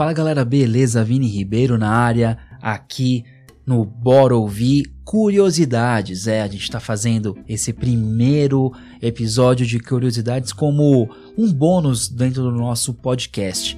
[0.00, 1.04] Fala galera, beleza?
[1.04, 3.22] Vini Ribeiro na área, aqui
[3.66, 6.26] no Bora Ouvir Curiosidades.
[6.26, 8.72] É, a gente está fazendo esse primeiro
[9.02, 11.06] episódio de Curiosidades como
[11.36, 13.76] um bônus dentro do nosso podcast.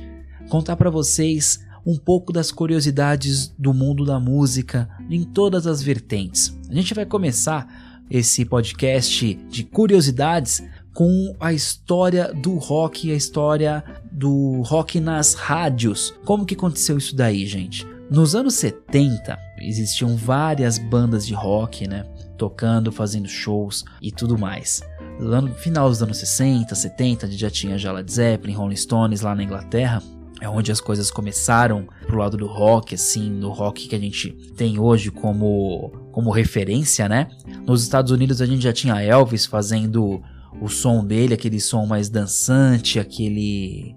[0.48, 6.56] Contar para vocês um pouco das curiosidades do mundo da música em todas as vertentes.
[6.70, 7.66] A gente vai começar
[8.08, 10.62] esse podcast de curiosidades
[10.94, 16.14] com a história do rock, a história do rock nas rádios.
[16.24, 17.86] Como que aconteceu isso daí, gente?
[18.10, 22.04] Nos anos 70, existiam várias bandas de rock, né?
[22.36, 24.82] Tocando, fazendo shows e tudo mais.
[25.18, 29.22] No final dos anos 60, 70, a gente já tinha já Led Zeppelin, Rolling Stones
[29.22, 30.02] lá na Inglaterra.
[30.40, 34.32] É onde as coisas começaram pro lado do rock, assim, do rock que a gente
[34.56, 37.28] tem hoje como, como referência, né?
[37.64, 40.20] Nos Estados Unidos a gente já tinha Elvis fazendo
[40.60, 43.94] o som dele, aquele som mais dançante, aquele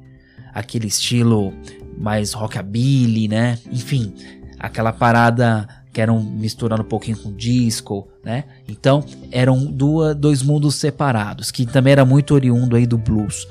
[0.54, 1.54] aquele estilo
[1.98, 3.59] mais rockabilly, né?
[3.72, 4.14] Enfim,
[4.58, 8.45] aquela parada que eram misturando um pouquinho com disco, né?
[8.67, 13.48] Então eram duas, dois mundos separados, que também era muito oriundo aí do blues.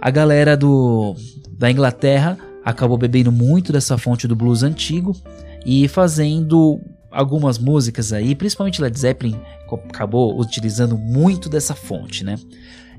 [0.00, 1.14] A galera do
[1.50, 5.16] da Inglaterra acabou bebendo muito dessa fonte do blues antigo
[5.64, 6.80] e fazendo
[7.12, 9.38] algumas músicas aí, principalmente Led Zeppelin
[9.88, 12.36] acabou utilizando muito dessa fonte, né?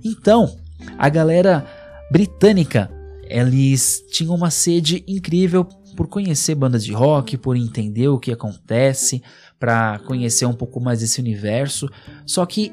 [0.04, 0.56] Então,
[0.98, 1.66] a galera
[2.12, 2.90] britânica,
[3.24, 9.22] eles tinham uma sede incrível por conhecer bandas de rock, por entender o que acontece,
[9.60, 11.90] para conhecer um pouco mais esse universo.
[12.26, 12.72] Só que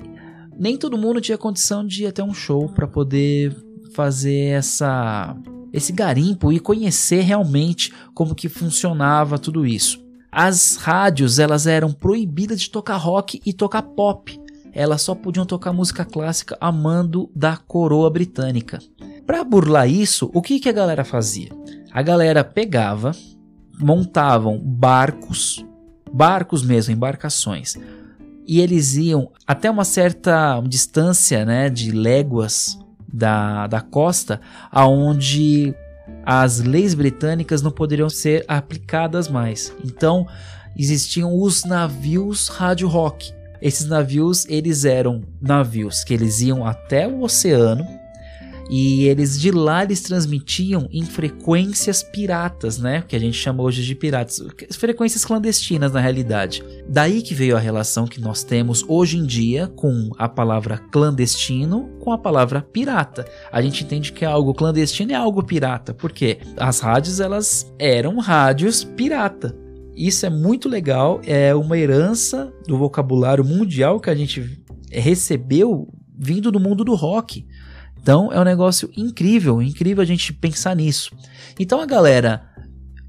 [0.58, 3.56] nem todo mundo tinha condição de ir até um show para poder
[3.94, 5.36] fazer essa
[5.72, 10.09] esse garimpo e conhecer realmente como que funcionava tudo isso.
[10.32, 14.40] As rádios elas eram proibidas de tocar rock e tocar pop.
[14.72, 18.78] Elas só podiam tocar música clássica a mando da coroa britânica.
[19.26, 21.50] Para burlar isso, o que, que a galera fazia?
[21.92, 23.12] A galera pegava,
[23.78, 25.64] montavam barcos,
[26.12, 27.76] barcos mesmo, embarcações,
[28.46, 32.78] e eles iam até uma certa distância, né, de léguas
[33.12, 34.40] da, da costa,
[34.70, 35.74] aonde
[36.32, 39.74] as leis britânicas não poderiam ser aplicadas mais.
[39.84, 40.28] Então,
[40.76, 43.34] existiam os navios rádio rock.
[43.60, 47.84] Esses navios, eles eram navios que eles iam até o oceano
[48.70, 53.03] e eles de lá eles transmitiam em frequências piratas, né?
[53.06, 54.41] Que a gente chama hoje de piratas,
[54.72, 56.62] frequências clandestinas na realidade.
[56.88, 61.91] Daí que veio a relação que nós temos hoje em dia com a palavra clandestino
[62.00, 63.26] com a palavra pirata.
[63.53, 68.84] A gente entende que algo clandestino é algo pirata, porque as rádios elas eram rádios
[68.84, 69.56] pirata.
[69.94, 75.88] Isso é muito legal, é uma herança do vocabulário mundial que a gente recebeu
[76.19, 77.47] vindo do mundo do rock.
[78.03, 81.12] Então é um negócio incrível, incrível a gente pensar nisso.
[81.59, 82.43] Então a galera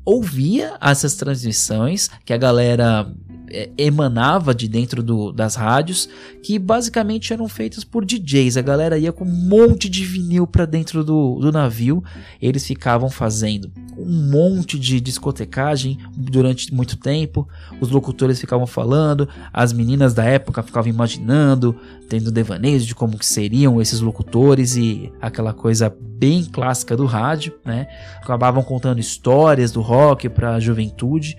[0.03, 3.12] ouvia essas transmissões, que a galera
[3.50, 6.09] é, emanava de dentro do, das rádios,
[6.44, 8.57] que basicamente eram feitas por DJs.
[8.57, 12.03] A galera ia com um monte de vinil para dentro do, do navio,
[12.41, 17.47] eles ficavam fazendo um monte de discotecagem durante muito tempo.
[17.79, 21.75] Os locutores ficavam falando, as meninas da época ficavam imaginando,
[22.09, 27.53] tendo devaneios de como que seriam esses locutores e aquela coisa bem clássica do rádio,
[27.66, 27.88] né?
[28.22, 31.38] Acabavam contando histórias do rock para a juventude.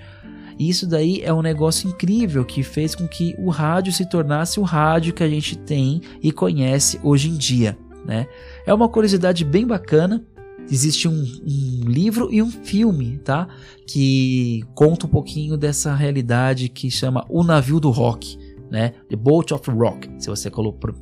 [0.59, 4.61] E isso daí é um negócio incrível que fez com que o rádio se tornasse
[4.61, 7.77] o rádio que a gente tem e conhece hoje em dia.
[8.05, 8.27] Né?
[8.67, 10.25] É uma curiosidade bem bacana.
[10.71, 13.47] Existe um, um, livro e um filme, tá?
[13.87, 18.39] Que conta um pouquinho dessa realidade que chama O Navio do Rock,
[18.71, 18.95] né?
[19.09, 20.09] The Boat of Rock.
[20.19, 20.51] Se você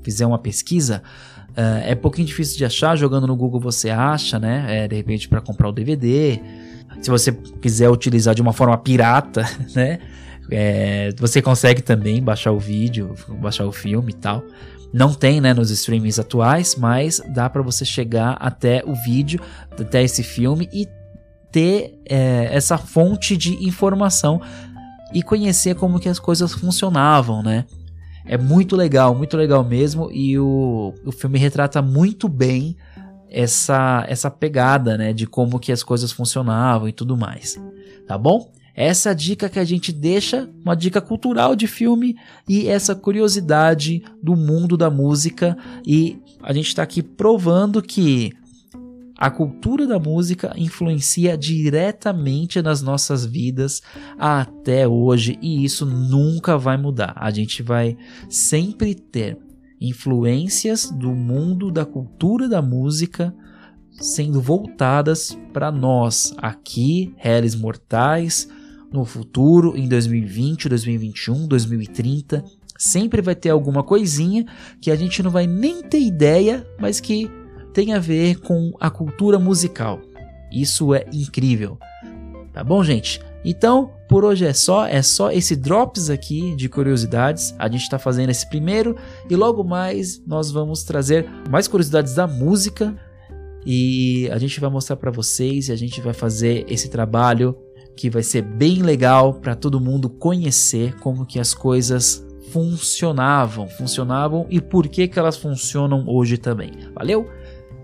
[0.03, 1.03] fizer uma pesquisa,
[1.51, 2.97] uh, é um pouquinho difícil de achar.
[2.97, 4.85] Jogando no Google você acha, né?
[4.85, 6.41] É, de repente para comprar o DVD
[7.01, 9.45] se você quiser utilizar de uma forma pirata,
[9.75, 9.99] né?
[10.51, 14.43] É, você consegue também baixar o vídeo, baixar o filme e tal.
[14.93, 19.41] Não tem, né, nos streamings atuais, mas dá para você chegar até o vídeo,
[19.79, 20.89] até esse filme e
[21.53, 24.41] ter é, essa fonte de informação
[25.13, 27.65] e conhecer como que as coisas funcionavam, né?
[28.25, 32.77] É muito legal, muito legal mesmo e o, o filme retrata muito bem
[33.29, 37.61] essa essa pegada, né, de como que as coisas funcionavam e tudo mais.
[38.07, 38.53] Tá bom?
[38.75, 42.17] Essa dica que a gente deixa, uma dica cultural de filme
[42.49, 45.57] e essa curiosidade do mundo da música
[45.87, 48.33] e a gente está aqui provando que
[49.21, 53.83] a cultura da música influencia diretamente nas nossas vidas
[54.19, 57.13] até hoje e isso nunca vai mudar.
[57.17, 57.99] A gente vai
[58.31, 59.37] sempre ter
[59.79, 63.35] influências do mundo da cultura da música
[63.91, 68.49] sendo voltadas para nós aqui, réis mortais,
[68.93, 72.45] no futuro, em 2020, 2021, 2030.
[72.77, 74.47] Sempre vai ter alguma coisinha
[74.81, 77.31] que a gente não vai nem ter ideia, mas que
[77.73, 80.01] tem a ver com a cultura musical.
[80.51, 81.79] Isso é incrível.
[82.53, 83.21] Tá bom, gente?
[83.45, 87.55] Então, por hoje é só, é só esse drops aqui de curiosidades.
[87.59, 88.97] A gente está fazendo esse primeiro
[89.29, 92.95] e logo mais nós vamos trazer mais curiosidades da música
[93.65, 97.57] e a gente vai mostrar para vocês e a gente vai fazer esse trabalho
[98.01, 104.47] que vai ser bem legal para todo mundo conhecer como que as coisas funcionavam, funcionavam
[104.49, 106.73] e por que que elas funcionam hoje também.
[106.95, 107.29] Valeu?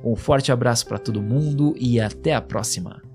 [0.02, 3.05] Um forte abraço para todo mundo e até a próxima.